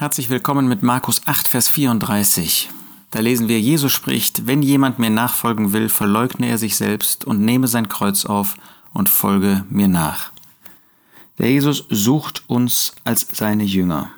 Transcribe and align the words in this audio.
Herzlich 0.00 0.30
willkommen 0.30 0.66
mit 0.66 0.82
Markus 0.82 1.20
8, 1.26 1.46
Vers 1.46 1.68
34. 1.68 2.70
Da 3.10 3.20
lesen 3.20 3.48
wir, 3.48 3.60
Jesus 3.60 3.92
spricht, 3.92 4.46
wenn 4.46 4.62
jemand 4.62 4.98
mir 4.98 5.10
nachfolgen 5.10 5.74
will, 5.74 5.90
verleugne 5.90 6.48
er 6.48 6.56
sich 6.56 6.76
selbst 6.76 7.26
und 7.26 7.42
nehme 7.42 7.68
sein 7.68 7.90
Kreuz 7.90 8.24
auf 8.24 8.56
und 8.94 9.10
folge 9.10 9.66
mir 9.68 9.88
nach. 9.88 10.32
Der 11.36 11.50
Jesus 11.50 11.84
sucht 11.90 12.44
uns 12.46 12.94
als 13.04 13.26
seine 13.30 13.64
Jünger. 13.64 14.10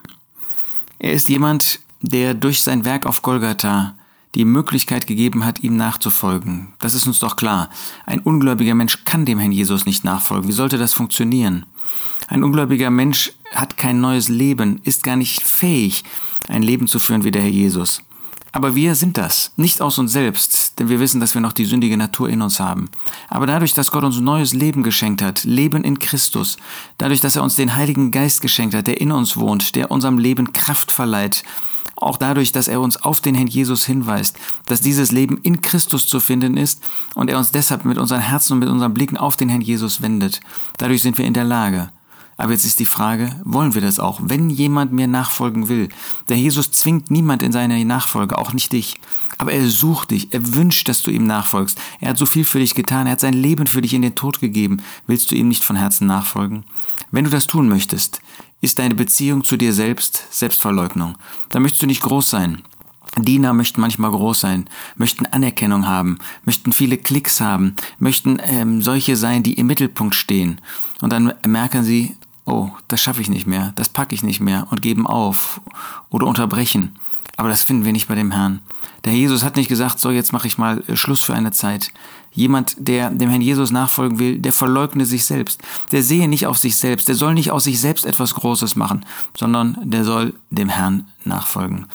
Er 1.00 1.14
ist 1.14 1.28
jemand, 1.28 1.80
der 2.00 2.34
durch 2.34 2.62
sein 2.62 2.84
Werk 2.84 3.04
auf 3.04 3.22
Golgatha 3.22 3.96
die 4.36 4.44
Möglichkeit 4.44 5.08
gegeben 5.08 5.44
hat, 5.44 5.64
ihm 5.64 5.76
nachzufolgen. 5.76 6.74
Das 6.78 6.94
ist 6.94 7.08
uns 7.08 7.18
doch 7.18 7.34
klar. 7.34 7.70
Ein 8.06 8.20
ungläubiger 8.20 8.76
Mensch 8.76 9.02
kann 9.04 9.24
dem 9.24 9.40
Herrn 9.40 9.50
Jesus 9.50 9.84
nicht 9.84 10.04
nachfolgen. 10.04 10.46
Wie 10.46 10.52
sollte 10.52 10.78
das 10.78 10.92
funktionieren? 10.92 11.66
Ein 12.28 12.44
ungläubiger 12.44 12.90
Mensch 12.90 13.32
hat 13.54 13.76
kein 13.76 14.00
neues 14.00 14.28
Leben, 14.28 14.80
ist 14.84 15.04
gar 15.04 15.16
nicht 15.16 15.42
fähig, 15.42 16.04
ein 16.48 16.62
Leben 16.62 16.86
zu 16.86 16.98
führen 16.98 17.24
wie 17.24 17.30
der 17.30 17.42
Herr 17.42 17.50
Jesus. 17.50 18.02
Aber 18.54 18.74
wir 18.74 18.94
sind 18.94 19.16
das, 19.16 19.52
nicht 19.56 19.80
aus 19.80 19.98
uns 19.98 20.12
selbst, 20.12 20.78
denn 20.78 20.90
wir 20.90 21.00
wissen, 21.00 21.20
dass 21.20 21.32
wir 21.32 21.40
noch 21.40 21.54
die 21.54 21.64
sündige 21.64 21.96
Natur 21.96 22.28
in 22.28 22.42
uns 22.42 22.60
haben. 22.60 22.90
Aber 23.30 23.46
dadurch, 23.46 23.72
dass 23.72 23.90
Gott 23.90 24.04
uns 24.04 24.20
neues 24.20 24.52
Leben 24.52 24.82
geschenkt 24.82 25.22
hat, 25.22 25.44
Leben 25.44 25.84
in 25.84 25.98
Christus, 25.98 26.58
dadurch, 26.98 27.20
dass 27.20 27.34
er 27.34 27.42
uns 27.42 27.56
den 27.56 27.74
Heiligen 27.76 28.10
Geist 28.10 28.42
geschenkt 28.42 28.74
hat, 28.74 28.86
der 28.86 29.00
in 29.00 29.10
uns 29.10 29.38
wohnt, 29.38 29.74
der 29.74 29.90
unserem 29.90 30.18
Leben 30.18 30.52
Kraft 30.52 30.92
verleiht, 30.92 31.44
auch 31.96 32.18
dadurch, 32.18 32.52
dass 32.52 32.68
er 32.68 32.80
uns 32.80 32.98
auf 32.98 33.20
den 33.20 33.34
Herrn 33.34 33.46
Jesus 33.46 33.86
hinweist, 33.86 34.36
dass 34.66 34.80
dieses 34.82 35.12
Leben 35.12 35.38
in 35.42 35.60
Christus 35.62 36.06
zu 36.06 36.20
finden 36.20 36.56
ist 36.56 36.82
und 37.14 37.30
er 37.30 37.38
uns 37.38 37.52
deshalb 37.52 37.84
mit 37.86 37.96
unseren 37.96 38.20
Herzen 38.20 38.54
und 38.54 38.58
mit 38.58 38.68
unseren 38.68 38.92
Blicken 38.92 39.16
auf 39.16 39.36
den 39.36 39.48
Herrn 39.48 39.60
Jesus 39.62 40.02
wendet. 40.02 40.40
Dadurch 40.76 41.00
sind 41.00 41.16
wir 41.16 41.24
in 41.24 41.34
der 41.34 41.44
Lage, 41.44 41.90
aber 42.42 42.50
jetzt 42.50 42.64
ist 42.64 42.80
die 42.80 42.86
Frage, 42.86 43.40
wollen 43.44 43.74
wir 43.74 43.82
das 43.82 44.00
auch? 44.00 44.18
Wenn 44.20 44.50
jemand 44.50 44.92
mir 44.92 45.06
nachfolgen 45.06 45.68
will, 45.68 45.88
der 46.28 46.36
Jesus 46.36 46.72
zwingt 46.72 47.08
niemand 47.08 47.40
in 47.40 47.52
seine 47.52 47.84
Nachfolge, 47.84 48.36
auch 48.36 48.52
nicht 48.52 48.72
dich. 48.72 48.96
Aber 49.38 49.52
er 49.52 49.64
sucht 49.68 50.10
dich, 50.10 50.34
er 50.34 50.52
wünscht, 50.56 50.88
dass 50.88 51.02
du 51.02 51.12
ihm 51.12 51.24
nachfolgst. 51.24 51.80
Er 52.00 52.08
hat 52.08 52.18
so 52.18 52.26
viel 52.26 52.44
für 52.44 52.58
dich 52.58 52.74
getan, 52.74 53.06
er 53.06 53.12
hat 53.12 53.20
sein 53.20 53.32
Leben 53.32 53.68
für 53.68 53.80
dich 53.80 53.94
in 53.94 54.02
den 54.02 54.16
Tod 54.16 54.40
gegeben. 54.40 54.82
Willst 55.06 55.30
du 55.30 55.36
ihm 55.36 55.46
nicht 55.46 55.62
von 55.62 55.76
Herzen 55.76 56.08
nachfolgen? 56.08 56.64
Wenn 57.12 57.22
du 57.22 57.30
das 57.30 57.46
tun 57.46 57.68
möchtest, 57.68 58.20
ist 58.60 58.80
deine 58.80 58.96
Beziehung 58.96 59.44
zu 59.44 59.56
dir 59.56 59.72
selbst 59.72 60.26
Selbstverleugnung. 60.30 61.16
Da 61.50 61.60
möchtest 61.60 61.82
du 61.82 61.86
nicht 61.86 62.02
groß 62.02 62.28
sein. 62.28 62.62
Diener 63.16 63.52
möchten 63.52 63.80
manchmal 63.80 64.10
groß 64.10 64.40
sein, 64.40 64.68
möchten 64.96 65.26
Anerkennung 65.26 65.86
haben, 65.86 66.18
möchten 66.44 66.72
viele 66.72 66.98
Klicks 66.98 67.40
haben, 67.40 67.76
möchten 68.00 68.38
ähm, 68.42 68.82
solche 68.82 69.14
sein, 69.14 69.44
die 69.44 69.54
im 69.54 69.68
Mittelpunkt 69.68 70.16
stehen. 70.16 70.60
Und 71.02 71.12
dann 71.12 71.34
merken 71.46 71.84
sie, 71.84 72.16
oh, 72.44 72.70
das 72.88 73.00
schaffe 73.00 73.20
ich 73.20 73.28
nicht 73.28 73.46
mehr, 73.46 73.72
das 73.76 73.88
packe 73.88 74.14
ich 74.14 74.22
nicht 74.22 74.40
mehr 74.40 74.66
und 74.70 74.82
geben 74.82 75.06
auf 75.06 75.60
oder 76.10 76.26
unterbrechen. 76.26 76.98
Aber 77.36 77.48
das 77.48 77.62
finden 77.62 77.84
wir 77.84 77.92
nicht 77.92 78.08
bei 78.08 78.14
dem 78.14 78.30
Herrn. 78.30 78.60
Der 79.04 79.14
Jesus 79.14 79.42
hat 79.42 79.56
nicht 79.56 79.68
gesagt, 79.68 79.98
so 79.98 80.10
jetzt 80.10 80.32
mache 80.32 80.46
ich 80.46 80.58
mal 80.58 80.82
äh, 80.86 80.96
Schluss 80.96 81.22
für 81.22 81.34
eine 81.34 81.50
Zeit. 81.50 81.90
Jemand, 82.30 82.76
der 82.78 83.10
dem 83.10 83.30
Herrn 83.30 83.40
Jesus 83.40 83.70
nachfolgen 83.70 84.18
will, 84.18 84.38
der 84.38 84.52
verleugne 84.52 85.06
sich 85.06 85.24
selbst. 85.24 85.60
Der 85.90 86.02
sehe 86.02 86.28
nicht 86.28 86.46
auf 86.46 86.58
sich 86.58 86.76
selbst. 86.76 87.08
Der 87.08 87.14
soll 87.14 87.34
nicht 87.34 87.50
aus 87.50 87.64
sich 87.64 87.80
selbst 87.80 88.06
etwas 88.06 88.34
Großes 88.34 88.76
machen, 88.76 89.04
sondern 89.36 89.78
der 89.82 90.04
soll 90.04 90.34
dem 90.50 90.68
Herrn 90.68 91.10
nachfolgen. 91.24 91.86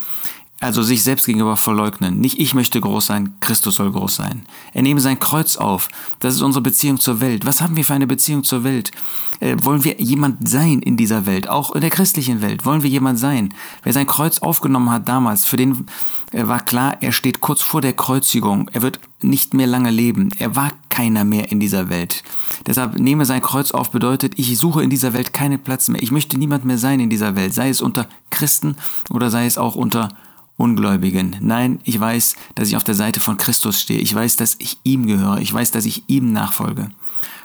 Also 0.60 0.82
sich 0.82 1.04
selbst 1.04 1.28
gegenüber 1.28 1.56
verleugnen. 1.56 2.20
Nicht 2.20 2.40
ich 2.40 2.56
möchte 2.56 2.82
groß 2.82 3.06
sein, 3.06 3.36
Christus 3.42 3.76
soll 3.76 3.92
groß 3.92 4.16
sein. 4.16 4.44
Er 4.74 4.82
nehme 4.82 5.00
sein 5.00 5.20
Kreuz 5.20 5.58
auf. 5.58 5.88
Das 6.20 6.34
ist 6.34 6.42
unsere 6.42 6.64
Beziehung 6.64 7.00
zur 7.00 7.22
Welt. 7.22 7.46
Was 7.46 7.62
haben 7.62 7.76
wir 7.76 7.86
für 7.86 7.94
eine 7.94 8.08
Beziehung 8.08 8.44
zur 8.44 8.64
Welt? 8.64 8.92
Äh, 9.40 9.58
wollen 9.62 9.84
wir 9.84 10.02
jemand 10.02 10.50
sein 10.50 10.80
in 10.80 10.98
dieser 10.98 11.28
Welt? 11.28 11.48
Auch 11.48 11.76
in 11.76 11.82
der 11.82 11.92
christlichen 11.92 12.42
Welt. 12.42 12.66
Wollen 12.66 12.82
wir 12.82 12.90
jemand 12.90 13.20
sein? 13.20 13.54
Wer 13.84 13.94
sein 13.94 14.08
Kreuz 14.08 14.40
aufgenommen 14.40 14.90
hat 14.90 15.08
damals, 15.08 15.46
für 15.46 15.58
den 15.58 15.86
äh, 16.32 16.48
war 16.48 16.62
klar, 16.62 16.98
er 17.02 17.12
steht 17.12 17.40
kurz 17.40 17.62
vor 17.62 17.82
der 17.82 17.94
Kreuzigung. 17.94 18.68
Er 18.74 18.82
wird 18.82 19.00
nicht 19.22 19.54
mehr 19.54 19.68
lange 19.68 19.92
leben. 19.92 20.30
Er 20.40 20.56
war 20.56 20.72
keiner 20.90 21.24
mehr 21.24 21.52
in 21.52 21.60
dieser 21.60 21.90
Welt. 21.90 22.24
Deshalb 22.66 22.98
nehme 22.98 23.26
sein 23.26 23.44
Kreuz 23.44 23.70
auf 23.72 23.92
bedeutet, 23.92 24.34
ich 24.38 24.58
suche 24.58 24.82
in 24.82 24.90
dieser 24.90 25.14
Welt 25.14 25.34
keinen 25.34 25.60
Platz 25.60 25.88
mehr. 25.88 26.02
Ich 26.02 26.12
möchte 26.12 26.40
niemand 26.40 26.66
mehr 26.66 26.80
sein 26.80 27.00
in 27.00 27.12
dieser 27.12 27.36
Welt. 27.36 27.54
Sei 27.54 27.70
es 27.70 27.80
unter 27.80 28.08
Christen 28.32 28.76
oder 29.12 29.30
sei 29.30 29.46
es 29.46 29.60
auch 29.60 29.76
unter 29.76 30.10
Ungläubigen. 30.58 31.38
Nein, 31.40 31.80
ich 31.84 32.00
weiß, 32.00 32.36
dass 32.56 32.68
ich 32.68 32.76
auf 32.76 32.84
der 32.84 32.96
Seite 32.96 33.20
von 33.20 33.38
Christus 33.38 33.80
stehe. 33.80 34.00
Ich 34.00 34.14
weiß, 34.14 34.36
dass 34.36 34.56
ich 34.60 34.80
ihm 34.84 35.06
gehöre. 35.06 35.40
Ich 35.40 35.54
weiß, 35.54 35.72
dass 35.72 35.86
ich 35.86 36.04
ihm 36.08 36.34
nachfolge. 36.34 36.90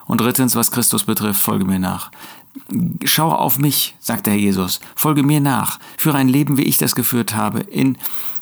Und 0.07 0.21
drittens, 0.21 0.57
was 0.57 0.71
Christus 0.71 1.05
betrifft, 1.05 1.41
folge 1.41 1.65
mir 1.65 1.79
nach. 1.79 2.11
Schau 3.05 3.31
auf 3.31 3.59
mich, 3.59 3.95
sagt 4.01 4.27
der 4.27 4.35
Herr 4.35 4.41
Jesus. 4.41 4.81
Folge 4.97 5.23
mir 5.23 5.41
nach. 5.41 5.79
Führe 5.97 6.19
ein 6.19 6.29
Leben, 6.29 6.57
wie 6.57 6.63
ich 6.63 6.79
das 6.79 6.95
geführt 6.95 7.35
habe. 7.35 7.61
In 7.61 7.97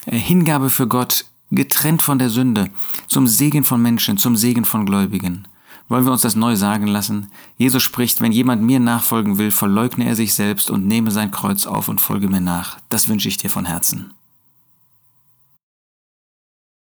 äh, 0.07 0.17
Hingabe 0.17 0.71
für 0.71 0.87
Gott, 0.87 1.25
getrennt 1.51 2.03
von 2.03 2.19
der 2.19 2.31
Sünde, 2.31 2.71
zum 3.09 3.27
Segen 3.27 3.65
von 3.65 3.83
Menschen, 3.83 4.19
zum 4.19 4.37
Segen 4.37 4.65
von 4.65 4.87
Gläubigen. 4.87 5.49
Wollen 5.89 6.05
wir 6.05 6.13
uns 6.13 6.23
das 6.23 6.37
neu 6.37 6.55
sagen 6.55 6.87
lassen? 6.87 7.27
Jesus 7.59 7.83
spricht, 7.83 8.21
wenn 8.21 8.31
jemand 8.31 8.63
mir 8.63 8.79
nachfolgen 8.79 9.39
will, 9.39 9.51
verleugne 9.51 10.07
er 10.07 10.15
sich 10.15 10.35
selbst 10.35 10.71
und 10.71 10.87
nehme 10.87 11.11
sein 11.11 11.33
Kreuz 11.33 11.67
auf 11.67 11.89
und 11.89 12.01
folge 12.01 12.29
mir 12.29 12.41
nach. 12.41 12.79
Das 12.89 13.09
wünsche 13.09 13.29
ich 13.29 13.39
dir 13.39 13.51
von 13.51 13.65
Herzen. 13.65 14.15